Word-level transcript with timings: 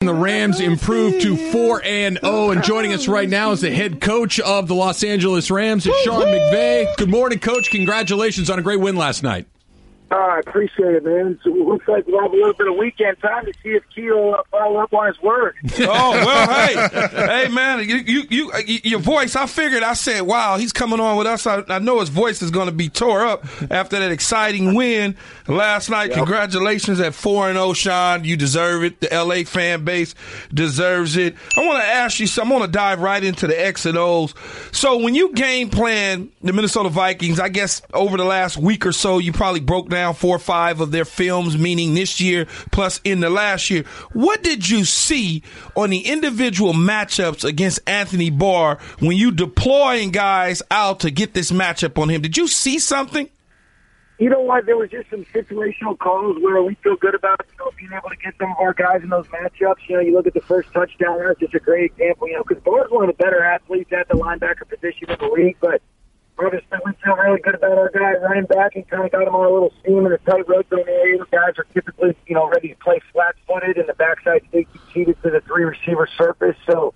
The 0.00 0.12
Rams 0.12 0.60
improved 0.60 1.22
to 1.22 1.36
4 1.50 1.82
and 1.82 2.18
0 2.22 2.50
and 2.50 2.62
joining 2.62 2.92
us 2.92 3.08
right 3.08 3.26
now 3.26 3.52
is 3.52 3.62
the 3.62 3.70
head 3.70 3.98
coach 3.98 4.38
of 4.38 4.68
the 4.68 4.74
Los 4.74 5.02
Angeles 5.02 5.50
Rams, 5.50 5.86
it's 5.86 5.98
Sean 6.02 6.20
McVay. 6.20 6.94
Good 6.98 7.08
morning 7.08 7.38
coach. 7.38 7.70
Congratulations 7.70 8.50
on 8.50 8.58
a 8.58 8.62
great 8.62 8.78
win 8.78 8.96
last 8.96 9.22
night. 9.22 9.48
Oh, 10.08 10.16
I 10.16 10.38
appreciate 10.38 10.94
it, 10.94 11.04
man. 11.04 11.38
So 11.42 11.50
it 11.50 11.66
looks 11.66 11.88
like 11.88 12.06
we'll 12.06 12.22
have 12.22 12.32
a 12.32 12.36
little 12.36 12.52
bit 12.52 12.68
of 12.68 12.76
weekend 12.76 13.18
time 13.18 13.44
to 13.44 13.52
see 13.60 13.70
if 13.70 13.82
Keel 13.92 14.36
uh, 14.38 14.42
follow 14.52 14.76
up 14.76 14.94
on 14.94 15.08
his 15.08 15.20
word. 15.20 15.56
oh 15.80 16.10
well, 16.12 16.48
hey, 16.48 17.08
hey, 17.10 17.48
man, 17.48 17.80
you, 17.88 17.96
you, 17.96 18.22
you, 18.30 18.80
your 18.84 19.00
voice. 19.00 19.34
I 19.34 19.46
figured. 19.46 19.82
I 19.82 19.94
said, 19.94 20.20
wow, 20.20 20.58
he's 20.58 20.72
coming 20.72 21.00
on 21.00 21.16
with 21.16 21.26
us. 21.26 21.44
I, 21.44 21.64
I 21.68 21.80
know 21.80 21.98
his 21.98 22.08
voice 22.08 22.40
is 22.40 22.52
going 22.52 22.66
to 22.66 22.72
be 22.72 22.88
tore 22.88 23.26
up 23.26 23.46
after 23.68 23.98
that 23.98 24.12
exciting 24.12 24.74
win 24.76 25.16
last 25.48 25.90
night. 25.90 26.10
Yep. 26.10 26.18
Congratulations 26.18 27.00
at 27.00 27.12
four 27.12 27.48
and 27.48 27.56
zero, 27.56 27.72
Sean. 27.72 28.22
You 28.22 28.36
deserve 28.36 28.84
it. 28.84 29.00
The 29.00 29.08
LA 29.12 29.42
fan 29.42 29.84
base 29.84 30.14
deserves 30.54 31.16
it. 31.16 31.34
I 31.56 31.66
want 31.66 31.82
to 31.82 31.88
ask 31.88 32.20
you. 32.20 32.28
something. 32.28 32.52
I 32.52 32.58
want 32.60 32.72
to 32.72 32.78
dive 32.78 33.00
right 33.00 33.24
into 33.24 33.48
the 33.48 33.60
X 33.60 33.86
and 33.86 33.98
O's. 33.98 34.34
So 34.70 34.98
when 34.98 35.16
you 35.16 35.32
game 35.32 35.68
plan 35.68 36.30
the 36.42 36.52
Minnesota 36.52 36.90
Vikings, 36.90 37.40
I 37.40 37.48
guess 37.48 37.82
over 37.92 38.16
the 38.16 38.24
last 38.24 38.56
week 38.56 38.86
or 38.86 38.92
so, 38.92 39.18
you 39.18 39.32
probably 39.32 39.58
broke 39.58 39.88
down 39.88 39.95
four 40.16 40.36
or 40.36 40.40
five 40.40 40.80
of 40.80 40.90
their 40.90 41.04
films, 41.04 41.56
meaning 41.56 41.94
this 41.94 42.20
year 42.20 42.46
plus 42.70 43.00
in 43.04 43.20
the 43.20 43.30
last 43.30 43.70
year. 43.70 43.84
What 44.12 44.42
did 44.42 44.68
you 44.68 44.84
see 44.84 45.42
on 45.74 45.90
the 45.90 46.00
individual 46.00 46.72
matchups 46.72 47.44
against 47.44 47.80
Anthony 47.86 48.30
Barr 48.30 48.78
when 48.98 49.16
you 49.16 49.30
deploying 49.30 50.10
guys 50.10 50.62
out 50.70 51.00
to 51.00 51.10
get 51.10 51.34
this 51.34 51.50
matchup 51.50 52.00
on 52.00 52.08
him? 52.08 52.22
Did 52.22 52.36
you 52.36 52.48
see 52.48 52.78
something? 52.78 53.28
You 54.18 54.30
know 54.30 54.40
what? 54.40 54.64
There 54.64 54.78
was 54.78 54.90
just 54.90 55.10
some 55.10 55.26
situational 55.26 55.98
calls 55.98 56.38
where 56.40 56.62
we 56.62 56.74
feel 56.76 56.96
good 56.96 57.14
about 57.14 57.38
you 57.50 57.58
know 57.58 57.70
being 57.76 57.92
able 57.92 58.08
to 58.08 58.16
get 58.16 58.32
some 58.40 58.50
of 58.50 58.56
our 58.58 58.72
guys 58.72 59.02
in 59.02 59.10
those 59.10 59.26
matchups. 59.26 59.76
You 59.88 59.96
know, 59.96 60.00
you 60.00 60.14
look 60.14 60.26
at 60.26 60.32
the 60.32 60.40
first 60.40 60.72
touchdown. 60.72 61.18
That's 61.18 61.38
just 61.38 61.54
a 61.54 61.60
great 61.60 61.92
example. 61.92 62.26
You 62.26 62.34
know, 62.36 62.44
because 62.48 62.62
Barr's 62.62 62.90
one 62.90 63.08
of 63.08 63.14
the 63.14 63.22
better 63.22 63.42
athletes 63.44 63.92
at 63.92 64.08
the 64.08 64.14
linebacker 64.14 64.66
position 64.68 65.10
in 65.10 65.18
the 65.18 65.28
league, 65.28 65.56
but 65.60 65.82
obviously 66.38 66.78
we 66.84 66.92
feel 67.02 67.16
really 67.16 67.40
good 67.40 67.54
about 67.54 67.78
our 67.78 67.90
guy 67.90 68.12
running 68.14 68.44
back 68.44 68.76
and 68.76 68.88
kind 68.88 69.04
of 69.04 69.12
got 69.12 69.26
him 69.26 69.34
on 69.34 69.46
a 69.46 69.52
little 69.52 69.72
seam 69.84 70.04
in 70.04 70.12
the 70.12 70.18
tight 70.18 70.46
red 70.48 70.68
zone 70.68 70.84
area. 70.86 71.18
The 71.18 71.26
guys 71.30 71.54
are 71.58 71.66
typically, 71.72 72.16
you 72.26 72.34
know, 72.34 72.48
ready 72.48 72.68
to 72.68 72.76
play 72.76 73.00
flat-footed, 73.12 73.76
and 73.76 73.88
the 73.88 73.94
backside 73.94 74.42
safety 74.52 74.80
cheated 74.92 75.16
to 75.22 75.30
the 75.30 75.40
three-receiver 75.40 76.08
surface. 76.18 76.56
So 76.66 76.94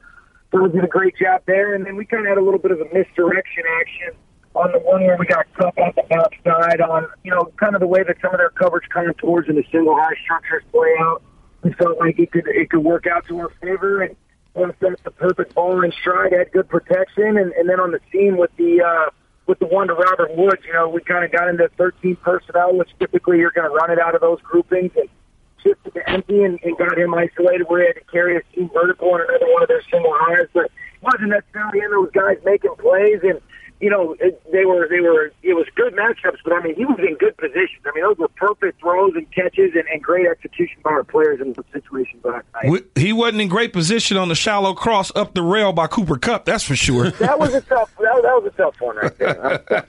we 0.52 0.68
did 0.68 0.84
a 0.84 0.88
great 0.88 1.16
job 1.16 1.42
there. 1.46 1.74
And 1.74 1.86
then 1.86 1.96
we 1.96 2.04
kind 2.04 2.26
of 2.26 2.28
had 2.28 2.38
a 2.38 2.44
little 2.44 2.60
bit 2.60 2.70
of 2.70 2.80
a 2.80 2.86
misdirection 2.92 3.64
action 3.80 4.10
on 4.54 4.72
the 4.72 4.78
one 4.80 5.04
where 5.04 5.16
we 5.16 5.26
got 5.26 5.46
cut 5.54 5.78
off 5.78 5.94
the 5.94 6.14
outside 6.14 6.80
on, 6.80 7.06
you 7.24 7.30
know, 7.30 7.50
kind 7.56 7.74
of 7.74 7.80
the 7.80 7.86
way 7.86 8.02
that 8.02 8.16
some 8.20 8.32
of 8.32 8.38
their 8.38 8.50
coverage 8.50 8.88
contours 8.92 9.46
and 9.48 9.56
the 9.56 9.64
single 9.70 9.94
high 9.96 10.14
structures 10.22 10.64
play 10.72 10.94
out. 11.00 11.22
We 11.62 11.72
felt 11.74 11.98
like 11.98 12.18
it 12.18 12.32
could 12.32 12.48
it 12.48 12.70
could 12.70 12.82
work 12.82 13.06
out 13.06 13.26
to 13.28 13.38
our 13.38 13.50
favor 13.60 14.02
and 14.02 14.16
once 14.54 14.74
that's 14.80 15.00
the 15.02 15.10
perfect 15.10 15.54
ball 15.54 15.84
in 15.84 15.92
stride, 15.92 16.32
had 16.32 16.50
good 16.52 16.68
protection, 16.68 17.36
and, 17.38 17.52
and 17.52 17.68
then 17.68 17.78
on 17.78 17.92
the 17.92 18.00
seam 18.10 18.36
with 18.36 18.50
the 18.56 18.82
uh, 18.82 19.10
with 19.50 19.58
the 19.58 19.66
one 19.66 19.88
to 19.88 19.94
Robert 19.94 20.30
Woods, 20.36 20.62
you 20.64 20.72
know, 20.72 20.88
we 20.88 21.02
kind 21.02 21.24
of 21.24 21.32
got 21.32 21.48
into 21.48 21.68
13 21.76 22.14
personnel, 22.22 22.76
which 22.76 22.88
typically 23.00 23.38
you're 23.38 23.50
going 23.50 23.68
to 23.68 23.74
run 23.74 23.90
it 23.90 23.98
out 23.98 24.14
of 24.14 24.20
those 24.20 24.40
groupings 24.42 24.92
and 24.94 25.08
shifted 25.60 25.92
to 25.92 26.08
empty 26.08 26.44
and, 26.44 26.60
and 26.62 26.78
got 26.78 26.96
him 26.96 27.12
isolated 27.12 27.64
where 27.64 27.80
he 27.80 27.86
had 27.88 27.96
to 27.96 28.12
carry 28.12 28.36
a 28.36 28.42
team 28.54 28.70
vertical 28.72 29.12
and 29.16 29.28
another 29.28 29.52
one 29.52 29.60
of 29.60 29.68
their 29.68 29.82
single 29.90 30.14
highs. 30.14 30.46
But 30.54 30.66
it 30.66 31.02
wasn't 31.02 31.30
necessarily 31.30 31.80
in 31.80 31.90
those 31.90 32.12
guys 32.12 32.38
making 32.44 32.76
plays 32.78 33.18
and 33.24 33.40
you 33.80 33.88
know, 33.88 34.14
it, 34.20 34.40
they 34.52 34.66
were 34.66 34.86
they 34.88 35.00
were 35.00 35.32
it 35.42 35.54
was 35.54 35.66
good 35.74 35.94
matchups, 35.94 36.38
but 36.44 36.52
I 36.52 36.62
mean 36.62 36.74
he 36.74 36.84
was 36.84 36.98
in 36.98 37.16
good 37.16 37.36
positions. 37.38 37.82
I 37.86 37.92
mean 37.94 38.04
those 38.04 38.18
were 38.18 38.28
perfect 38.28 38.80
throws 38.80 39.12
and 39.14 39.30
catches 39.32 39.72
and, 39.74 39.84
and 39.90 40.02
great 40.02 40.26
execution 40.26 40.76
by 40.84 40.90
our 40.90 41.04
players 41.04 41.40
in 41.40 41.54
the 41.54 41.64
situation. 41.72 42.20
last 42.22 42.44
night. 42.62 42.84
He 42.94 43.12
wasn't 43.14 43.40
in 43.40 43.48
great 43.48 43.72
position 43.72 44.18
on 44.18 44.28
the 44.28 44.34
shallow 44.34 44.74
cross 44.74 45.10
up 45.16 45.34
the 45.34 45.42
rail 45.42 45.72
by 45.72 45.86
Cooper 45.86 46.18
Kupp. 46.18 46.44
that's 46.44 46.62
for 46.62 46.76
sure. 46.76 47.10
that 47.12 47.38
was 47.38 47.54
a 47.54 47.62
tough 47.62 47.90
that, 47.98 48.20
that 48.22 48.42
was 48.42 48.52
a 48.52 48.56
tough 48.56 48.80
one 48.80 48.96
right 48.96 49.18
there. 49.18 49.86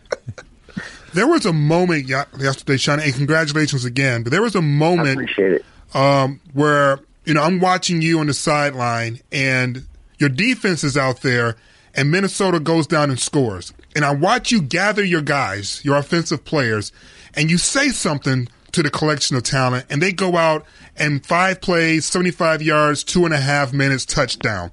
there 1.13 1.27
was 1.27 1.45
a 1.45 1.53
moment 1.53 2.07
yesterday, 2.07 2.77
Sean, 2.77 3.01
and 3.01 3.13
congratulations 3.13 3.83
again. 3.83 4.23
But 4.23 4.31
there 4.31 4.41
was 4.41 4.55
a 4.55 4.61
moment 4.61 5.19
I 5.19 5.23
appreciate 5.23 5.53
it. 5.53 5.65
Um, 5.93 6.39
where 6.53 6.99
you 7.25 7.33
know 7.33 7.43
I'm 7.43 7.59
watching 7.59 8.01
you 8.01 8.19
on 8.19 8.27
the 8.27 8.33
sideline 8.33 9.19
and 9.33 9.85
your 10.17 10.29
defense 10.29 10.85
is 10.85 10.95
out 10.95 11.21
there 11.23 11.57
and 11.95 12.11
Minnesota 12.11 12.59
goes 12.59 12.87
down 12.87 13.09
and 13.09 13.19
scores. 13.19 13.73
And 13.95 14.05
I 14.05 14.13
watch 14.13 14.51
you 14.51 14.61
gather 14.61 15.03
your 15.03 15.21
guys, 15.21 15.83
your 15.83 15.97
offensive 15.97 16.45
players, 16.45 16.91
and 17.33 17.49
you 17.49 17.57
say 17.57 17.89
something 17.89 18.47
to 18.71 18.83
the 18.83 18.89
collection 18.89 19.35
of 19.35 19.43
talent, 19.43 19.85
and 19.89 20.01
they 20.01 20.11
go 20.11 20.37
out 20.37 20.65
and 20.95 21.25
five 21.25 21.61
plays, 21.61 22.05
75 22.05 22.61
yards, 22.61 23.03
two 23.03 23.25
and 23.25 23.33
a 23.33 23.39
half 23.39 23.73
minutes, 23.73 24.05
touchdown. 24.05 24.71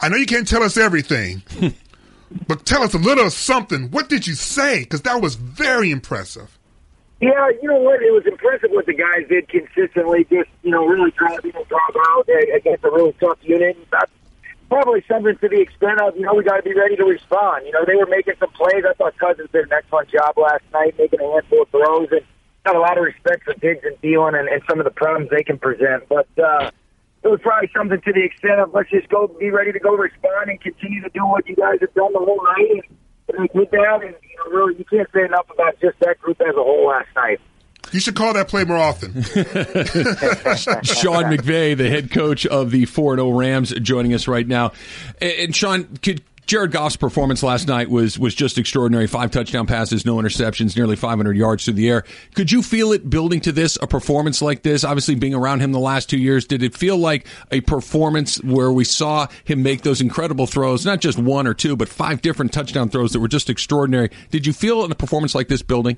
I 0.00 0.08
know 0.08 0.16
you 0.16 0.26
can't 0.26 0.46
tell 0.46 0.62
us 0.62 0.76
everything, 0.76 1.42
but 2.46 2.66
tell 2.66 2.82
us 2.82 2.94
a 2.94 2.98
little 2.98 3.30
something. 3.30 3.90
What 3.90 4.08
did 4.08 4.26
you 4.26 4.34
say? 4.34 4.80
Because 4.80 5.02
that 5.02 5.20
was 5.20 5.34
very 5.34 5.90
impressive. 5.90 6.58
Yeah, 7.20 7.48
you 7.62 7.68
know 7.68 7.78
what? 7.78 8.02
It 8.02 8.12
was 8.12 8.26
impressive 8.26 8.70
what 8.70 8.86
the 8.86 8.92
guys 8.92 9.26
did 9.28 9.48
consistently. 9.48 10.24
Just 10.24 10.50
you 10.62 10.70
know, 10.70 10.84
really 10.84 11.10
trying 11.12 11.40
to 11.40 11.50
drop 11.52 11.96
out 12.10 12.28
against 12.54 12.84
a 12.84 12.90
really 12.90 13.14
tough 13.20 13.38
unit. 13.42 13.78
Probably 14.74 15.04
something 15.06 15.38
to 15.38 15.48
the 15.48 15.60
extent 15.60 16.00
of, 16.00 16.16
you 16.16 16.26
know, 16.26 16.34
we 16.34 16.42
got 16.42 16.56
to 16.56 16.62
be 16.62 16.74
ready 16.74 16.96
to 16.96 17.04
respond. 17.04 17.64
You 17.64 17.70
know, 17.70 17.84
they 17.86 17.94
were 17.94 18.10
making 18.10 18.34
some 18.40 18.50
plays. 18.50 18.82
I 18.82 18.92
thought 18.94 19.16
Cousins 19.18 19.48
did 19.52 19.66
an 19.66 19.72
excellent 19.72 20.10
job 20.10 20.36
last 20.36 20.64
night, 20.72 20.98
making 20.98 21.20
a 21.20 21.30
handful 21.30 21.62
of 21.62 21.68
throws, 21.70 22.08
and 22.10 22.22
got 22.66 22.74
a 22.74 22.80
lot 22.80 22.98
of 22.98 23.04
respect 23.04 23.44
for 23.44 23.54
Diggs 23.54 23.84
and 23.84 23.94
Thielen 24.02 24.34
and, 24.34 24.48
and 24.48 24.62
some 24.68 24.80
of 24.80 24.84
the 24.84 24.90
problems 24.90 25.30
they 25.30 25.44
can 25.44 25.58
present. 25.58 26.08
But 26.08 26.26
uh, 26.42 26.72
it 27.22 27.28
was 27.28 27.38
probably 27.40 27.70
something 27.70 28.00
to 28.00 28.12
the 28.12 28.24
extent 28.24 28.58
of 28.58 28.74
let's 28.74 28.90
just 28.90 29.08
go 29.08 29.28
be 29.28 29.50
ready 29.50 29.70
to 29.70 29.78
go 29.78 29.94
respond 29.94 30.50
and 30.50 30.60
continue 30.60 31.00
to 31.02 31.10
do 31.10 31.24
what 31.24 31.46
you 31.48 31.54
guys 31.54 31.78
have 31.80 31.94
done 31.94 32.12
the 32.12 32.18
whole 32.18 32.42
night. 32.42 32.82
And 33.30 33.46
they 33.46 33.54
did 33.54 33.70
and 33.70 34.14
you 34.26 34.36
know, 34.42 34.50
really, 34.50 34.74
you 34.76 34.84
can't 34.84 35.08
say 35.14 35.22
enough 35.22 35.46
about 35.54 35.78
just 35.80 36.00
that 36.00 36.18
group 36.18 36.40
as 36.40 36.56
a 36.56 36.64
whole 36.66 36.88
last 36.88 37.14
night. 37.14 37.40
You 37.94 38.00
should 38.00 38.16
call 38.16 38.32
that 38.32 38.48
play 38.48 38.64
more 38.64 38.76
often. 38.76 39.12
Sean 39.22 39.30
McVay, 41.30 41.76
the 41.76 41.88
head 41.88 42.10
coach 42.10 42.44
of 42.44 42.72
the 42.72 42.86
4 42.86 43.14
0 43.14 43.30
Rams, 43.30 43.70
joining 43.70 44.14
us 44.14 44.26
right 44.26 44.46
now. 44.46 44.72
And, 45.20 45.54
Sean, 45.54 45.84
could. 46.02 46.20
Jared 46.46 46.72
Goff's 46.72 46.96
performance 46.96 47.42
last 47.42 47.68
night 47.68 47.88
was 47.88 48.18
was 48.18 48.34
just 48.34 48.58
extraordinary. 48.58 49.06
Five 49.06 49.30
touchdown 49.30 49.66
passes, 49.66 50.04
no 50.04 50.16
interceptions, 50.16 50.76
nearly 50.76 50.94
500 50.94 51.34
yards 51.34 51.64
through 51.64 51.74
the 51.74 51.88
air. 51.88 52.04
Could 52.34 52.52
you 52.52 52.62
feel 52.62 52.92
it 52.92 53.08
building 53.08 53.40
to 53.42 53.52
this, 53.52 53.78
a 53.80 53.86
performance 53.86 54.42
like 54.42 54.62
this? 54.62 54.84
Obviously, 54.84 55.14
being 55.14 55.32
around 55.32 55.60
him 55.60 55.72
the 55.72 55.78
last 55.78 56.10
two 56.10 56.18
years, 56.18 56.44
did 56.44 56.62
it 56.62 56.74
feel 56.74 56.98
like 56.98 57.26
a 57.50 57.62
performance 57.62 58.42
where 58.42 58.70
we 58.70 58.84
saw 58.84 59.26
him 59.44 59.62
make 59.62 59.82
those 59.82 60.02
incredible 60.02 60.46
throws, 60.46 60.84
not 60.84 61.00
just 61.00 61.16
one 61.16 61.46
or 61.46 61.54
two, 61.54 61.76
but 61.76 61.88
five 61.88 62.20
different 62.20 62.52
touchdown 62.52 62.90
throws 62.90 63.12
that 63.12 63.20
were 63.20 63.28
just 63.28 63.48
extraordinary? 63.48 64.10
Did 64.30 64.46
you 64.46 64.52
feel 64.52 64.84
in 64.84 64.92
a 64.92 64.96
performance 64.96 65.34
like 65.34 65.48
this 65.48 65.62
building? 65.62 65.96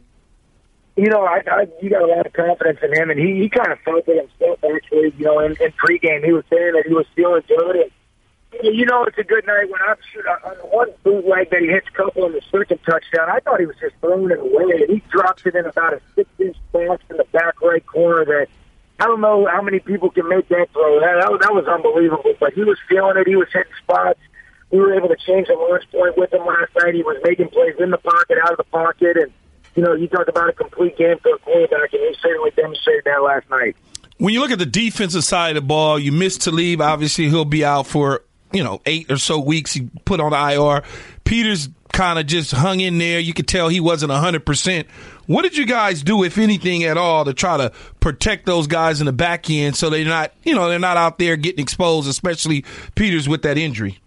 You 0.96 1.10
know, 1.10 1.24
I, 1.24 1.42
I 1.46 1.66
you 1.82 1.90
got 1.90 2.02
a 2.02 2.06
lot 2.06 2.26
of 2.26 2.32
confidence 2.32 2.78
in 2.82 2.94
him, 2.94 3.10
and 3.10 3.20
he 3.20 3.42
he 3.42 3.48
kind 3.48 3.70
of 3.70 3.78
felt 3.80 4.08
it 4.08 4.16
himself. 4.16 4.58
Actually, 4.64 5.12
you 5.18 5.24
know, 5.24 5.40
in, 5.40 5.52
in 5.52 5.72
pregame, 5.72 6.24
he 6.24 6.32
was 6.32 6.44
saying 6.50 6.72
that 6.72 6.84
he 6.86 6.94
was 6.94 7.06
feeling 7.14 7.42
good, 7.46 7.76
and 7.76 7.90
you 8.62 8.86
know, 8.86 9.04
it's 9.04 9.18
a 9.18 9.24
good 9.24 9.46
night 9.46 9.70
when 9.70 9.80
I'm 9.86 9.96
shooting 10.12 10.30
uh, 10.30 10.48
on 10.48 10.56
one 10.70 10.88
bootleg 11.04 11.50
that 11.50 11.60
he 11.60 11.68
hits 11.68 11.88
a 11.88 11.92
couple 11.92 12.24
in 12.24 12.32
the 12.32 12.40
second 12.50 12.80
touchdown. 12.84 13.28
I 13.28 13.40
thought 13.40 13.60
he 13.60 13.66
was 13.66 13.76
just 13.80 13.94
throwing 14.00 14.30
it 14.30 14.40
away, 14.40 14.82
and 14.82 14.90
he 14.90 15.02
drops 15.10 15.44
it 15.44 15.54
in 15.54 15.66
about 15.66 15.94
a 15.94 16.00
six-inch 16.14 16.56
box 16.72 17.02
in 17.10 17.18
the 17.18 17.26
back 17.32 17.60
right 17.60 17.84
corner. 17.84 18.24
That 18.24 18.48
I 18.98 19.04
don't 19.04 19.20
know 19.20 19.46
how 19.46 19.60
many 19.60 19.80
people 19.80 20.10
can 20.10 20.26
make 20.28 20.48
that 20.48 20.68
throw. 20.72 21.00
That, 21.00 21.40
that 21.42 21.52
was 21.52 21.66
unbelievable, 21.66 22.32
but 22.40 22.54
he 22.54 22.64
was 22.64 22.78
feeling 22.88 23.18
it. 23.18 23.26
He 23.26 23.36
was 23.36 23.48
hitting 23.52 23.72
spots. 23.82 24.20
We 24.70 24.78
were 24.78 24.94
able 24.94 25.08
to 25.08 25.16
change 25.16 25.48
the 25.48 25.54
launch 25.54 25.84
point 25.92 26.16
with 26.16 26.32
him 26.32 26.46
last 26.46 26.72
night. 26.80 26.94
He 26.94 27.02
was 27.02 27.20
making 27.22 27.48
plays 27.48 27.74
in 27.78 27.90
the 27.90 27.98
pocket, 27.98 28.38
out 28.42 28.52
of 28.52 28.56
the 28.56 28.64
pocket, 28.64 29.16
and 29.16 29.32
you 29.76 29.82
know, 29.82 29.92
you 29.92 30.09
talk 30.09 30.26
about 30.26 30.48
a 30.48 30.53
complete 30.53 30.97
game 30.97 31.19
for 31.22 31.34
a 31.34 31.38
quarterback, 31.38 31.92
and 31.92 32.03
he 32.03 32.16
certainly 32.20 32.50
demonstrated 32.56 33.04
that 33.04 33.22
last 33.22 33.48
night. 33.50 33.76
When 34.19 34.32
you 34.32 34.41
look 34.41 34.50
at 34.50 34.59
the 34.59 34.66
defensive 34.66 35.22
side 35.22 35.50
of 35.50 35.62
the 35.62 35.66
ball, 35.66 35.98
you 35.98 36.10
miss 36.10 36.38
Talib. 36.38 36.81
Obviously, 36.81 37.28
he'll 37.28 37.45
be 37.45 37.65
out 37.65 37.86
for 37.86 38.22
you 38.53 38.65
know 38.65 38.80
eight 38.86 39.10
or 39.10 39.18
so 39.18 39.39
weeks. 39.39 39.74
He 39.74 39.91
put 40.06 40.18
on 40.18 40.33
IR. 40.33 40.83
Peters 41.24 41.68
kind 41.92 42.18
of 42.18 42.27
just 42.27 42.53
hung 42.53 42.80
in 42.80 42.97
there. 42.98 43.21
You 43.21 43.34
could 43.34 43.47
tell 43.47 43.68
he 43.68 43.80
wasn't 43.80 44.12
hundred 44.12 44.47
percent. 44.47 44.89
What 45.27 45.42
did 45.42 45.56
you 45.56 45.66
guys 45.66 46.03
do, 46.03 46.22
if 46.24 46.39
anything 46.39 46.84
at 46.84 46.97
all, 46.97 47.27
to 47.27 47.34
try 47.34 47.59
to 47.59 47.72
protect 48.00 48.47
those 48.47 48.66
guys 48.66 49.00
in 49.00 49.06
the 49.06 49.12
back 49.12 49.50
end 49.50 49.77
so 49.77 49.91
they're 49.91 50.04
not, 50.04 50.33
you 50.45 50.54
know, 50.54 50.68
they're 50.68 50.78
not 50.78 50.97
out 50.97 51.18
there 51.18 51.36
getting 51.36 51.60
exposed, 51.60 52.09
especially 52.09 52.65
Peters 52.95 53.28
with 53.28 53.42
that 53.42 53.59
injury? 53.59 53.98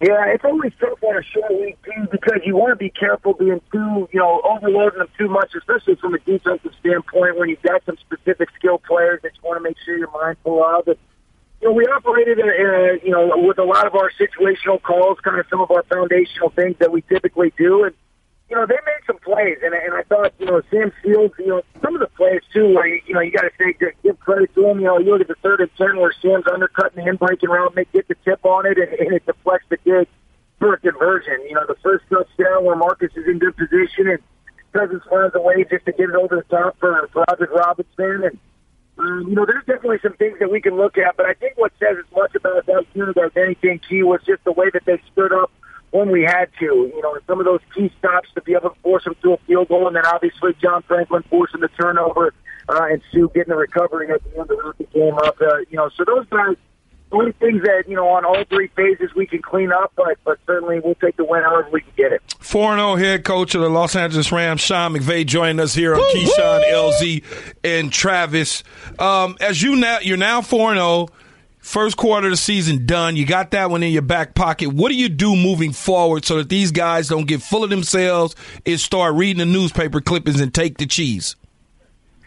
Yeah, 0.00 0.26
it's 0.26 0.44
always 0.44 0.72
tough 0.80 1.02
on 1.02 1.16
a 1.16 1.22
short 1.22 1.52
week 1.52 1.78
too 1.82 2.08
because 2.10 2.40
you 2.44 2.56
want 2.56 2.72
to 2.72 2.76
be 2.76 2.90
careful 2.90 3.32
being 3.32 3.60
too, 3.72 4.08
you 4.12 4.20
know, 4.20 4.42
overloading 4.44 4.98
them 4.98 5.08
too 5.16 5.28
much, 5.28 5.52
especially 5.56 5.94
from 5.94 6.14
a 6.14 6.18
defensive 6.18 6.72
standpoint 6.80 7.38
when 7.38 7.48
you've 7.48 7.62
got 7.62 7.84
some 7.86 7.96
specific 7.98 8.48
skill 8.58 8.78
players 8.78 9.20
that 9.22 9.32
you 9.34 9.48
want 9.48 9.56
to 9.56 9.62
make 9.62 9.76
sure 9.84 9.96
you're 9.96 10.10
mindful 10.10 10.62
of. 10.62 10.84
But, 10.84 10.98
you 11.62 11.68
know, 11.68 11.74
we 11.74 11.86
operated, 11.86 12.38
in 12.38 12.48
a, 12.48 13.04
you 13.04 13.12
know, 13.12 13.32
with 13.36 13.58
a 13.58 13.64
lot 13.64 13.86
of 13.86 13.94
our 13.94 14.10
situational 14.20 14.82
calls, 14.82 15.18
kind 15.20 15.38
of 15.38 15.46
some 15.48 15.60
of 15.60 15.70
our 15.70 15.84
foundational 15.84 16.50
things 16.50 16.76
that 16.80 16.90
we 16.90 17.00
typically 17.02 17.52
do, 17.56 17.84
and 17.84 17.94
you 18.50 18.56
know, 18.56 18.66
they 18.66 18.76
made 18.84 19.02
some 19.06 19.18
plays, 19.18 19.58
and, 19.62 19.74
and 19.74 19.94
I 19.94 20.02
thought, 20.02 20.34
you 20.38 20.46
know, 20.46 20.60
Sam 20.70 20.92
Shields, 21.02 21.34
you 21.38 21.48
know, 21.48 21.62
some 21.82 21.94
of 21.94 22.00
the 22.00 22.08
plays 22.08 22.42
too, 22.52 22.74
where 22.74 22.86
you, 22.86 23.14
know, 23.14 23.20
you 23.20 23.32
got 23.32 23.42
to 23.42 23.50
say 23.58 23.74
give 24.02 24.20
credit 24.20 24.54
to 24.54 24.68
him. 24.68 24.80
You 24.80 24.86
know, 24.86 24.98
you 24.98 25.12
look 25.12 25.22
at 25.22 25.28
the 25.28 25.40
third 25.42 25.60
and 25.60 25.70
ten 25.76 25.96
where 25.96 26.12
Sam's 26.20 26.44
undercutting 26.52 27.02
the 27.02 27.08
in 27.08 27.16
breaking 27.16 27.48
route, 27.48 27.74
make 27.74 27.90
get 27.92 28.06
the 28.08 28.16
tip 28.24 28.44
on 28.44 28.66
it, 28.66 28.76
and, 28.78 28.92
and 28.92 29.14
it 29.14 29.24
deflects 29.24 29.66
the 29.70 29.78
dig 29.84 30.08
for 30.58 30.74
a 30.74 30.78
conversion. 30.78 31.40
You 31.48 31.54
know, 31.54 31.64
the 31.66 31.76
first 31.82 32.04
touchdown 32.10 32.64
where 32.64 32.76
Marcus 32.76 33.12
is 33.16 33.26
in 33.26 33.38
good 33.38 33.56
position 33.56 34.08
and 34.08 34.18
Cousins 34.72 35.02
finds 35.08 35.34
a 35.34 35.40
way 35.40 35.64
just 35.70 35.86
to 35.86 35.92
get 35.92 36.10
it 36.10 36.16
over 36.16 36.36
the 36.36 36.42
top 36.54 36.76
for, 36.78 37.08
for 37.12 37.24
Aldrick 37.30 37.50
Robinson, 37.50 38.24
and 38.24 38.38
um, 38.98 39.26
you 39.28 39.34
know, 39.34 39.44
there's 39.46 39.64
definitely 39.64 39.98
some 40.02 40.14
things 40.14 40.38
that 40.38 40.50
we 40.50 40.60
can 40.60 40.76
look 40.76 40.98
at, 40.98 41.16
but 41.16 41.26
I 41.26 41.34
think 41.34 41.56
what 41.56 41.72
says 41.80 41.96
as 41.98 42.12
much 42.14 42.34
about 42.34 42.66
that 42.66 42.84
unit 42.94 43.16
as 43.16 43.32
anything 43.36 43.80
key 43.88 44.02
was 44.02 44.20
just 44.24 44.44
the 44.44 44.52
way 44.52 44.70
that 44.72 44.84
they 44.84 45.00
stood 45.12 45.32
up 45.32 45.50
when 45.94 46.10
we 46.10 46.22
had 46.22 46.46
to. 46.58 46.64
You 46.64 47.00
know, 47.02 47.16
some 47.26 47.38
of 47.38 47.46
those 47.46 47.60
key 47.74 47.90
stops 47.98 48.28
to 48.34 48.42
be 48.42 48.52
able 48.52 48.70
to 48.70 48.80
force 48.80 49.04
them 49.04 49.14
to 49.22 49.34
a 49.34 49.36
field 49.46 49.68
goal, 49.68 49.86
and 49.86 49.94
then 49.94 50.04
obviously 50.04 50.52
John 50.60 50.82
Franklin 50.82 51.22
forcing 51.30 51.60
the 51.60 51.68
turnover 51.68 52.34
uh, 52.68 52.86
and 52.90 53.00
Suh 53.12 53.28
getting 53.28 53.50
the 53.50 53.56
recovery 53.56 54.10
at 54.10 54.22
the 54.24 54.40
end 54.40 54.50
of 54.50 54.76
the 54.76 54.84
game 54.92 55.14
up. 55.14 55.40
Uh, 55.40 55.58
you 55.70 55.76
know, 55.76 55.88
so 55.96 56.04
those 56.04 56.26
guys, 56.28 56.56
only 57.12 57.30
things 57.32 57.62
that 57.62 57.84
you 57.86 57.94
know 57.94 58.08
on 58.08 58.24
all 58.24 58.44
three 58.46 58.68
phases 58.74 59.14
we 59.14 59.24
can 59.24 59.40
clean 59.40 59.70
up, 59.70 59.92
but 59.94 60.18
but 60.24 60.38
certainly 60.46 60.80
we'll 60.80 60.96
take 60.96 61.16
the 61.16 61.24
win 61.24 61.44
however 61.44 61.68
we 61.72 61.82
can 61.82 61.92
get 61.96 62.12
it. 62.12 62.20
Four 62.40 62.74
zero 62.74 62.96
head 62.96 63.22
coach 63.24 63.54
of 63.54 63.60
the 63.60 63.68
Los 63.68 63.94
Angeles 63.94 64.32
Rams, 64.32 64.62
Sean 64.62 64.94
McVay, 64.94 65.24
joining 65.24 65.60
us 65.60 65.74
here 65.74 65.94
on 65.94 66.00
Keyshawn, 66.12 66.64
LZ, 66.72 67.22
and 67.62 67.92
Travis. 67.92 68.64
Um, 68.98 69.36
as 69.40 69.62
you 69.62 69.76
now, 69.76 70.00
you're 70.00 70.16
now 70.16 70.42
four 70.42 70.74
zero. 70.74 71.08
First 71.64 71.96
quarter 71.96 72.26
of 72.26 72.30
the 72.30 72.36
season 72.36 72.84
done. 72.84 73.16
You 73.16 73.24
got 73.24 73.52
that 73.52 73.70
one 73.70 73.82
in 73.82 73.90
your 73.90 74.02
back 74.02 74.34
pocket. 74.34 74.68
What 74.68 74.90
do 74.90 74.94
you 74.96 75.08
do 75.08 75.34
moving 75.34 75.72
forward 75.72 76.26
so 76.26 76.36
that 76.36 76.50
these 76.50 76.70
guys 76.70 77.08
don't 77.08 77.26
get 77.26 77.40
full 77.40 77.64
of 77.64 77.70
themselves 77.70 78.36
and 78.66 78.78
start 78.78 79.14
reading 79.14 79.38
the 79.38 79.46
newspaper 79.46 80.02
clippings 80.02 80.40
and 80.40 80.52
take 80.52 80.76
the 80.76 80.84
cheese? 80.84 81.36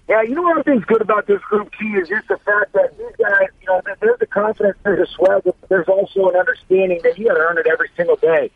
Yeah, 0.09 0.23
you 0.23 0.33
know 0.33 0.41
what 0.41 0.57
I 0.57 0.63
think's 0.63 0.85
good 0.85 1.03
about 1.03 1.27
this 1.27 1.39
group, 1.41 1.71
Key, 1.71 1.85
is 1.85 2.09
just 2.09 2.27
the 2.27 2.37
fact 2.37 2.73
that 2.73 2.97
these 2.97 3.15
guys, 3.19 3.49
you 3.61 3.67
know, 3.67 3.79
there's 3.99 4.17
the 4.19 4.25
confidence, 4.25 4.75
there's 4.83 5.07
a 5.07 5.11
swag, 5.13 5.43
but 5.45 5.55
there's 5.69 5.87
also 5.87 6.29
an 6.29 6.35
understanding 6.35 6.99
that 7.03 7.19
you 7.19 7.27
got 7.27 7.35
to 7.35 7.39
earn 7.39 7.59
it 7.59 7.67
every 7.67 7.91
single 7.95 8.15
day. 8.15 8.49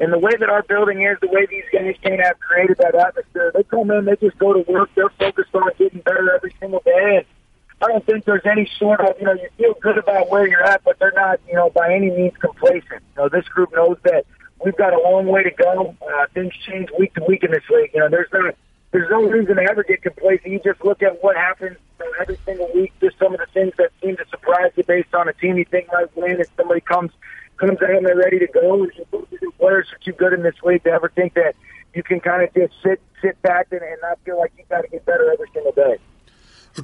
And 0.00 0.10
the 0.10 0.18
way 0.18 0.32
that 0.34 0.48
our 0.48 0.62
building 0.62 1.02
is, 1.02 1.18
the 1.20 1.28
way 1.28 1.44
these 1.44 1.64
guys 1.70 1.94
can 2.02 2.18
have 2.18 2.40
created 2.40 2.78
that 2.78 2.94
atmosphere, 2.94 3.52
they 3.54 3.64
come 3.64 3.90
in, 3.90 4.06
they 4.06 4.16
just 4.16 4.38
go 4.38 4.54
to 4.54 4.72
work, 4.72 4.88
they're 4.94 5.10
focused 5.10 5.54
on 5.54 5.70
getting 5.76 6.00
better 6.00 6.34
every 6.34 6.54
single 6.58 6.80
day. 6.86 7.18
And 7.18 7.26
I 7.82 7.88
don't 7.88 8.06
think 8.06 8.24
there's 8.24 8.46
any 8.46 8.70
sort 8.78 9.00
of, 9.00 9.18
you 9.18 9.26
know, 9.26 9.32
you 9.32 9.48
feel 9.58 9.74
good 9.74 9.98
about 9.98 10.30
where 10.30 10.46
you're 10.46 10.62
at, 10.62 10.84
but 10.84 11.00
they're 11.00 11.12
not, 11.16 11.40
you 11.48 11.54
know, 11.54 11.68
by 11.70 11.92
any 11.92 12.10
means 12.10 12.34
complacent. 12.38 13.02
You 13.16 13.22
know, 13.22 13.28
this 13.28 13.46
group 13.48 13.74
knows 13.74 13.96
that 14.04 14.24
we've 14.64 14.76
got 14.76 14.92
a 14.92 15.00
long 15.00 15.26
way 15.26 15.42
to 15.42 15.50
go. 15.50 15.96
Uh, 16.00 16.26
things 16.32 16.52
change 16.66 16.90
week 16.96 17.14
to 17.14 17.24
week 17.26 17.42
in 17.42 17.50
this 17.50 17.64
league. 17.68 17.90
You 17.92 18.00
know, 18.00 18.08
there's 18.08 18.28
not, 18.32 18.54
there's 18.92 19.10
no 19.10 19.24
reason 19.24 19.56
to 19.56 19.62
ever 19.62 19.82
get 19.82 20.00
complacent. 20.00 20.46
You 20.52 20.60
just 20.64 20.84
look 20.84 21.02
at 21.02 21.24
what 21.24 21.36
happens 21.36 21.76
you 21.98 22.04
know, 22.04 22.12
every 22.20 22.38
single 22.44 22.70
week. 22.72 22.92
Just 23.00 23.18
some 23.18 23.34
of 23.34 23.40
the 23.40 23.46
things 23.52 23.72
that 23.78 23.90
seem 24.00 24.16
to 24.16 24.24
surprise 24.30 24.70
you 24.76 24.84
based 24.84 25.12
on 25.14 25.28
a 25.28 25.32
team 25.32 25.56
you 25.56 25.64
think 25.64 25.88
might 25.92 26.14
win. 26.16 26.40
If 26.40 26.48
somebody 26.56 26.82
comes 26.82 27.10
comes 27.56 27.78
in 27.82 27.96
and 27.96 28.06
they're 28.06 28.16
ready 28.16 28.38
to 28.38 28.46
go, 28.46 28.84
and 28.84 28.92
players 29.58 29.88
are 29.92 29.98
too 30.04 30.12
good 30.12 30.32
in 30.32 30.42
this 30.42 30.54
league 30.62 30.84
to 30.84 30.90
ever 30.90 31.08
think 31.08 31.34
that 31.34 31.54
you 31.94 32.02
can 32.02 32.20
kind 32.20 32.42
of 32.42 32.54
just 32.54 32.74
sit 32.82 33.00
sit 33.20 33.40
back 33.42 33.68
and, 33.72 33.82
and 33.82 33.98
not 34.02 34.18
feel 34.24 34.38
like 34.38 34.52
you 34.56 34.64
got 34.68 34.82
to 34.82 34.88
get 34.88 35.04
better 35.04 35.32
every 35.32 35.48
single 35.52 35.72
day. 35.72 35.98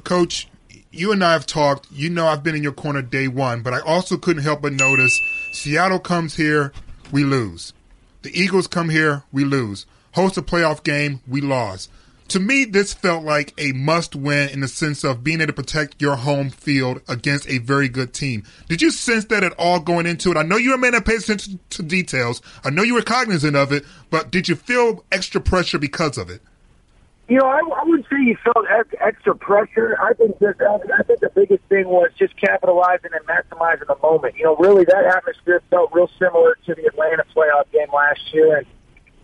Coach, 0.03 0.47
you 0.91 1.11
and 1.11 1.23
I 1.23 1.33
have 1.33 1.45
talked. 1.45 1.87
You 1.91 2.09
know 2.09 2.27
I've 2.27 2.43
been 2.43 2.55
in 2.55 2.63
your 2.63 2.71
corner 2.71 3.01
day 3.01 3.27
one, 3.27 3.61
but 3.61 3.73
I 3.73 3.79
also 3.81 4.17
couldn't 4.17 4.43
help 4.43 4.61
but 4.61 4.73
notice 4.73 5.19
Seattle 5.51 5.99
comes 5.99 6.35
here, 6.35 6.73
we 7.11 7.23
lose. 7.23 7.73
The 8.21 8.37
Eagles 8.37 8.67
come 8.67 8.89
here, 8.89 9.23
we 9.31 9.43
lose. 9.43 9.85
Host 10.13 10.37
a 10.37 10.41
playoff 10.41 10.83
game, 10.83 11.21
we 11.27 11.41
lost. 11.41 11.89
To 12.29 12.39
me, 12.39 12.65
this 12.65 12.93
felt 12.93 13.23
like 13.23 13.55
a 13.57 13.71
must 13.71 14.15
win 14.15 14.49
in 14.49 14.59
the 14.59 14.67
sense 14.67 15.03
of 15.03 15.23
being 15.23 15.41
able 15.41 15.47
to 15.47 15.53
protect 15.53 15.99
your 15.99 16.15
home 16.15 16.51
field 16.51 17.01
against 17.07 17.49
a 17.49 17.57
very 17.57 17.89
good 17.89 18.13
team. 18.13 18.43
Did 18.67 18.83
you 18.83 18.91
sense 18.91 19.25
that 19.25 19.43
at 19.43 19.53
all 19.53 19.79
going 19.79 20.05
into 20.05 20.29
it? 20.29 20.37
I 20.37 20.43
know 20.43 20.57
you're 20.57 20.75
a 20.75 20.77
man 20.77 20.91
that 20.91 21.05
pays 21.05 21.23
attention 21.23 21.59
to 21.71 21.81
details. 21.81 22.43
I 22.63 22.69
know 22.69 22.83
you 22.83 22.93
were 22.93 23.01
cognizant 23.01 23.55
of 23.55 23.71
it, 23.71 23.83
but 24.11 24.29
did 24.29 24.47
you 24.47 24.55
feel 24.55 25.03
extra 25.11 25.41
pressure 25.41 25.79
because 25.79 26.19
of 26.19 26.29
it? 26.29 26.41
You 27.29 27.37
know, 27.37 27.45
I, 27.45 27.59
I 27.59 27.83
wouldn't 27.85 28.07
say 28.09 28.17
you 28.25 28.35
felt 28.43 28.65
extra 28.99 29.35
pressure. 29.35 29.95
I 30.01 30.13
think 30.13 30.39
just, 30.39 30.59
I 30.61 31.03
think 31.03 31.19
the 31.19 31.29
biggest 31.29 31.61
thing 31.69 31.87
was 31.87 32.09
just 32.17 32.35
capitalizing 32.37 33.11
and 33.13 33.23
maximizing 33.27 33.85
the 33.85 33.95
moment. 34.01 34.33
You 34.35 34.45
know, 34.45 34.55
really 34.55 34.83
that 34.85 35.05
atmosphere 35.05 35.61
felt 35.69 35.91
real 35.93 36.09
similar 36.17 36.57
to 36.65 36.73
the 36.73 36.87
Atlanta 36.87 37.23
playoff 37.35 37.71
game 37.71 37.93
last 37.93 38.33
year. 38.33 38.57
And, 38.57 38.67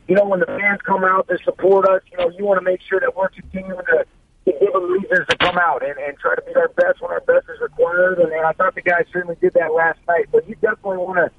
you 0.08 0.14
know, 0.14 0.24
when 0.24 0.40
the 0.40 0.46
fans 0.46 0.82
come 0.86 1.04
out 1.04 1.28
to 1.30 1.40
support 1.44 1.90
us, 1.90 2.04
you 2.12 2.18
know, 2.20 2.30
you 2.30 2.46
want 2.46 2.60
to 2.60 2.64
make 2.64 2.80
sure 2.88 3.00
that 3.00 3.18
we're 3.18 3.30
continuing 3.30 3.84
to, 3.84 4.06
to 4.46 4.52
give 4.52 4.72
them 4.72 4.92
reasons 4.92 5.26
to 5.28 5.38
come 5.38 5.58
out 5.58 5.82
and, 5.82 5.98
and 5.98 6.16
try 6.20 6.36
to 6.36 6.44
be 6.44 6.54
our 6.54 6.68
best 6.68 7.02
when 7.02 7.10
our 7.10 7.22
best 7.22 7.50
is 7.50 7.60
required. 7.60 8.20
And, 8.20 8.32
and 8.32 8.46
I 8.46 8.52
thought 8.54 8.76
the 8.76 8.84
guys 8.84 9.06
certainly 9.12 9.38
did 9.42 9.56
that 9.56 9.74
last 9.74 9.98
night. 10.08 10.30
But 10.32 10.48
you 10.48 10.54
definitely 10.62 11.02
want 11.02 11.18
to 11.26 11.32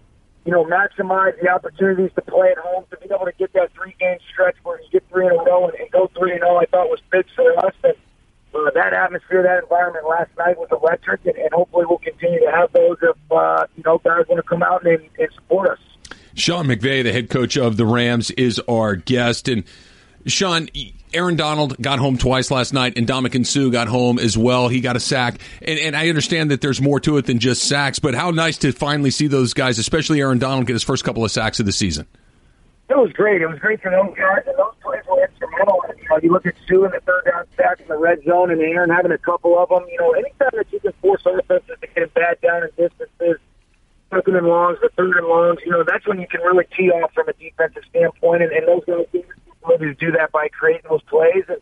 you 0.47 0.53
know, 0.53 0.65
maximize 0.65 1.35
the 1.43 1.49
opportunities 1.51 2.11
to 2.15 2.23
play 2.23 2.53
at 2.53 2.59
home, 2.59 2.85
to 2.91 2.97
be 2.99 3.13
able 3.13 3.27
to 3.27 3.33
get 3.37 3.53
that 3.53 3.73
three 3.75 3.95
game 3.99 4.19
stretch 4.33 4.55
where 4.63 4.81
you 4.81 4.87
get 4.93 5.03
three 5.11 5.27
in 5.27 5.33
a 5.33 5.43
row 5.43 5.67
and 5.67 5.76
go 5.97 6.11
three 6.19 6.33
and 6.33 6.41
zero. 6.41 6.59
I 6.59 6.67
thought 6.67 6.89
was 6.89 7.01
big 7.11 7.27
for 7.35 7.59
us. 7.65 7.75
And 7.85 7.95
uh, 8.55 8.71
that 8.75 8.93
atmosphere, 8.93 9.43
that 9.43 9.63
environment 9.63 10.07
last 10.09 10.31
night 10.39 10.59
was 10.59 10.69
electric, 10.71 11.25
and, 11.27 11.37
and 11.37 11.53
hopefully 11.53 11.85
we'll 11.89 11.99
continue 11.99 12.41
to 12.41 12.51
have 12.51 12.73
those 12.73 12.97
if 13.03 13.17
uh, 13.31 13.67
you 13.77 13.83
know 13.85 13.99
guys 13.99 14.25
want 14.29 14.39
to 14.39 14.43
come 14.43 14.63
out 14.63 14.87
and, 14.87 15.09
and 15.19 15.29
support 15.35 15.71
us. 15.71 15.79
Sean 16.35 16.67
McVay, 16.67 17.03
the 17.03 17.13
head 17.13 17.31
coach 17.31 17.57
of 17.57 17.77
the 17.77 17.87
Rams, 17.87 18.31
is 18.33 18.61
our 18.69 18.95
guest, 18.97 19.49
and 19.49 19.65
Sean, 20.27 20.69
Aaron 21.15 21.37
Donald 21.37 21.81
got 21.81 21.99
home 21.99 22.19
twice 22.19 22.51
last 22.51 22.75
night, 22.75 22.95
and 22.97 23.07
Ndamukong 23.07 23.47
Suh 23.47 23.71
got 23.71 23.89
home 23.89 24.19
as 24.19 24.37
well. 24.37 24.69
He 24.69 24.81
got 24.81 24.97
a 24.97 25.01
sack, 25.01 25.41
and, 25.63 25.79
and 25.79 25.97
I 25.97 26.09
understand 26.09 26.51
that 26.51 26.61
there's 26.61 26.81
more 26.81 27.01
to 27.01 27.17
it 27.17 27.27
than 27.27 27.39
just 27.39 27.63
sacks. 27.65 27.99
But 27.99 28.15
how 28.15 28.31
nice 28.31 28.59
to 28.59 28.73
finally 28.73 29.11
see 29.11 29.29
those 29.29 29.55
guys, 29.55 29.79
especially 29.79 30.21
Aaron 30.21 30.39
Donald, 30.39 30.67
get 30.67 30.75
his 30.75 30.83
first 30.83 31.05
couple 31.05 31.25
of 31.25 31.31
sacks 31.31 31.61
of 31.61 31.67
the 31.67 31.73
season. 31.73 32.07
It 32.89 32.97
was 32.97 33.13
great. 33.13 33.41
It 33.41 33.49
was 33.49 33.59
great 33.59 33.81
for 33.81 33.91
those 33.91 34.15
guys, 34.17 34.43
and 34.47 34.57
those 34.59 34.75
instrumental. 36.17 36.25
You 36.25 36.33
look 36.33 36.47
at 36.47 36.55
Suh 36.69 36.85
in 36.85 36.91
the 36.93 37.01
third 37.01 37.25
down 37.25 37.45
sack 37.57 37.81
in 37.81 37.89
the 37.89 37.99
red 37.99 38.23
zone, 38.25 38.51
and 38.51 38.61
Aaron 38.61 38.91
having 38.91 39.13
a 39.13 39.19
couple 39.19 39.59
of 39.59 39.69
them. 39.69 39.85
You 39.91 39.99
know, 39.99 40.13
anytime 40.13 40.51
that 40.53 40.67
you 40.73 40.81
can 40.81 40.93
force 41.03 41.23
offenses 41.27 41.77
to 41.81 41.87
get 41.95 42.13
bad 42.15 42.41
down 42.41 42.63
in 42.65 42.71
distances, 42.77 43.39
second 44.11 44.37
and 44.37 44.47
longs, 44.47 44.79
the 44.81 44.91
third 44.97 45.17
and 45.17 45.27
longs, 45.27 45.61
you 45.65 45.71
know, 45.71 45.85
that's 45.85 46.07
when 46.07 46.21
you 46.21 46.27
can 46.29 46.41
really 46.43 46.65
tee 46.77 46.91
off 46.91 47.13
from 47.15 47.29
a 47.29 47.33
defensive 47.35 47.83
standpoint, 47.91 48.43
and, 48.43 48.53
and 48.53 48.67
those 48.69 48.85
guys 48.87 49.25
ability 49.65 49.87
to 49.87 49.95
do 49.95 50.13
that 50.13 50.33
by 50.33 50.49
creating 50.49 50.89
those 50.89 51.03
plays. 51.03 51.45
And 51.49 51.59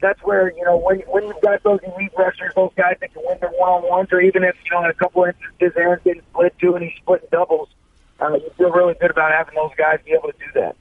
that's 0.00 0.20
where, 0.22 0.52
you 0.56 0.64
know, 0.64 0.76
when, 0.76 1.00
when 1.00 1.24
you've 1.24 1.40
got 1.42 1.62
those 1.62 1.80
elite 1.84 2.12
rushers, 2.16 2.52
those 2.56 2.72
guys 2.76 2.96
that 3.00 3.12
can 3.12 3.22
win 3.24 3.38
their 3.40 3.50
one-on-ones, 3.50 4.08
or 4.10 4.20
even 4.20 4.42
if, 4.42 4.56
you 4.64 4.70
know, 4.72 4.84
in 4.84 4.90
a 4.90 4.94
couple 4.94 5.24
instances, 5.24 5.76
Aaron's 5.76 6.02
getting 6.02 6.22
split 6.32 6.58
too 6.58 6.74
and 6.74 6.84
he's 6.84 6.96
splitting 6.96 7.28
doubles, 7.30 7.68
uh, 8.20 8.32
you 8.34 8.50
feel 8.56 8.70
really 8.70 8.94
good 8.94 9.10
about 9.10 9.32
having 9.32 9.54
those 9.54 9.70
guys 9.76 9.98
be 10.04 10.12
able 10.12 10.32
to 10.32 10.38
do 10.38 10.60
that. 10.60 10.76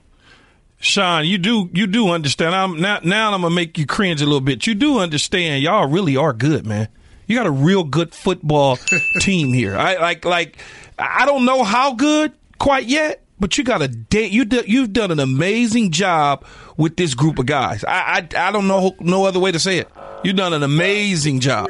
Sean, 0.81 1.25
you 1.25 1.37
do 1.37 1.69
you 1.73 1.85
do 1.85 2.09
understand. 2.09 2.55
I'm 2.55 2.81
now 2.81 2.99
now 3.03 3.33
I'm 3.33 3.41
gonna 3.41 3.53
make 3.53 3.77
you 3.77 3.85
cringe 3.85 4.21
a 4.21 4.25
little 4.25 4.41
bit. 4.41 4.65
You 4.65 4.73
do 4.73 4.97
understand 4.97 5.61
y'all 5.61 5.87
really 5.87 6.17
are 6.17 6.33
good, 6.33 6.65
man. 6.65 6.89
You 7.27 7.37
got 7.37 7.45
a 7.45 7.51
real 7.51 7.83
good 7.83 8.13
football 8.13 8.77
team 9.19 9.53
here. 9.53 9.77
I 9.77 9.97
like 9.97 10.25
like 10.25 10.57
I 10.97 11.27
don't 11.27 11.45
know 11.45 11.63
how 11.63 11.93
good 11.93 12.33
quite 12.57 12.87
yet, 12.87 13.23
but 13.39 13.59
you 13.59 13.63
got 13.63 13.83
a 13.83 13.87
day. 13.87 14.25
You 14.25 14.43
do, 14.43 14.63
you've 14.65 14.91
done 14.91 15.11
an 15.11 15.19
amazing 15.19 15.91
job 15.91 16.45
with 16.77 16.97
this 16.97 17.13
group 17.13 17.37
of 17.37 17.45
guys. 17.45 17.83
I, 17.83 18.27
I 18.35 18.47
I 18.47 18.51
don't 18.51 18.67
know 18.67 18.95
no 18.99 19.25
other 19.25 19.39
way 19.39 19.51
to 19.51 19.59
say 19.59 19.77
it. 19.77 19.87
You've 20.23 20.35
done 20.35 20.51
an 20.51 20.63
amazing 20.63 21.41
job. 21.41 21.69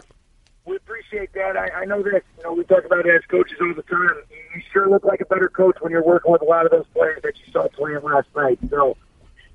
We 0.66 0.78
appreciate 0.78 1.34
that. 1.34 1.58
I, 1.58 1.82
I 1.82 1.86
know 1.86 2.02
that 2.02 2.22
you 2.38 2.44
know 2.46 2.54
we 2.54 2.64
talk 2.64 2.86
about 2.86 3.06
it 3.06 3.14
as 3.14 3.26
coaches 3.30 3.58
all 3.60 3.74
the 3.74 3.84
time. 3.84 4.24
Sure 4.72 4.90
look 4.90 5.04
like 5.04 5.22
a 5.22 5.26
better 5.26 5.50
coach 5.50 5.78
when 5.82 5.92
you're 5.92 6.04
working 6.04 6.32
with 6.32 6.42
a 6.42 6.46
lot 6.46 6.66
of 6.66 6.72
those 6.72 6.86
players 6.94 7.22
that 7.24 7.34
you 7.38 7.52
saw 7.52 7.68
playing 7.70 8.02
last 8.04 8.28
night. 8.36 8.60
So. 8.70 8.98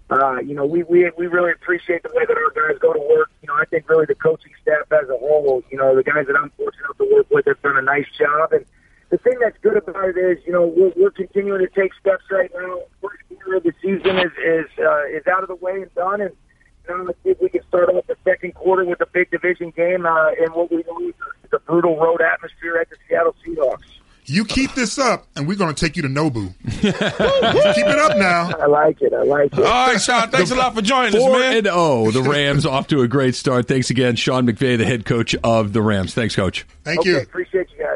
Uh, 0.08 0.38
you 0.38 0.54
know, 0.54 0.64
we, 0.64 0.84
we 0.84 1.10
we 1.18 1.26
really 1.26 1.50
appreciate 1.50 2.00
the 2.04 2.10
way 2.14 2.24
that 2.24 2.36
our 2.36 2.50
guys 2.54 2.78
go 2.78 2.92
to 2.92 3.00
work. 3.00 3.28
You 3.42 3.48
know, 3.48 3.54
I 3.54 3.64
think 3.64 3.88
really 3.88 4.06
the 4.06 4.14
coaching 4.14 4.52
staff 4.62 4.86
as 4.92 5.08
a 5.08 5.18
whole, 5.18 5.64
you 5.68 5.76
know, 5.76 5.96
the 5.96 6.04
guys 6.04 6.28
that 6.28 6.36
I'm 6.36 6.50
fortunate 6.50 6.84
enough 6.84 6.98
to 6.98 7.10
work 7.12 7.26
with 7.28 7.46
have 7.46 7.60
done 7.60 7.76
a 7.76 7.82
nice 7.82 8.06
job. 8.16 8.52
And 8.52 8.64
the 9.10 9.18
thing 9.18 9.34
that's 9.40 9.56
good 9.62 9.76
about 9.76 10.08
it 10.10 10.16
is, 10.16 10.38
you 10.46 10.52
know, 10.52 10.64
we're, 10.64 10.92
we're 10.96 11.10
continuing 11.10 11.58
to 11.58 11.68
take 11.68 11.92
steps 11.94 12.22
right 12.30 12.50
now. 12.54 12.82
First 13.02 13.18
quarter 13.28 13.56
of 13.56 13.64
the 13.64 13.72
season 13.82 14.18
is 14.18 14.30
is 14.44 14.70
uh, 14.78 15.06
is 15.06 15.26
out 15.26 15.42
of 15.42 15.48
the 15.48 15.56
way 15.56 15.82
and 15.82 15.92
done, 15.96 16.20
and 16.20 16.30
now 16.88 17.02
let's 17.02 17.18
see 17.24 17.30
if 17.30 17.40
we 17.40 17.48
can 17.48 17.66
start 17.66 17.88
off 17.88 18.06
the 18.06 18.16
second 18.22 18.54
quarter 18.54 18.84
with 18.84 19.00
a 19.00 19.06
big 19.06 19.32
division 19.32 19.70
game 19.70 20.06
uh, 20.06 20.30
in 20.38 20.52
what 20.52 20.70
we 20.70 20.84
know 20.86 21.00
is 21.08 21.14
a 21.52 21.58
brutal 21.58 21.98
road 21.98 22.20
atmosphere 22.20 22.78
at 22.78 22.88
the 22.90 22.96
Seattle 23.08 23.34
Seahawks. 23.44 23.95
You 24.28 24.44
keep 24.44 24.74
this 24.74 24.98
up, 24.98 25.26
and 25.36 25.46
we're 25.46 25.56
going 25.56 25.72
to 25.72 25.80
take 25.80 25.96
you 25.96 26.02
to 26.02 26.08
Nobu. 26.08 26.52
keep 26.70 27.86
it 27.86 27.98
up 27.98 28.16
now. 28.16 28.50
I 28.58 28.66
like 28.66 29.00
it. 29.00 29.12
I 29.12 29.22
like 29.22 29.52
it. 29.52 29.60
All 29.60 29.86
right, 29.86 30.00
Sean. 30.00 30.30
Thanks 30.30 30.50
a 30.50 30.56
lot 30.56 30.74
for 30.74 30.82
joining 30.82 31.14
us, 31.14 31.22
man. 31.22 31.58
and 31.58 31.68
oh, 31.70 32.10
the 32.10 32.22
Rams 32.22 32.66
off 32.66 32.88
to 32.88 33.02
a 33.02 33.08
great 33.08 33.36
start. 33.36 33.68
Thanks 33.68 33.90
again, 33.90 34.16
Sean 34.16 34.44
McVay, 34.46 34.78
the 34.78 34.84
head 34.84 35.04
coach 35.04 35.36
of 35.44 35.72
the 35.72 35.80
Rams. 35.80 36.12
Thanks, 36.12 36.34
Coach. 36.34 36.66
Thank 36.82 37.00
okay, 37.00 37.10
you. 37.10 37.18
Appreciate 37.18 37.68
you 37.70 37.84
guys. 37.84 37.95